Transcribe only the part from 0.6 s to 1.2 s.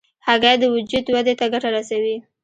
وجود